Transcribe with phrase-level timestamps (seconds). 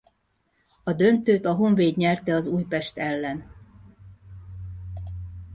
[0.83, 3.53] A döntőt a Honvéd nyerte az Újpesttel ellen.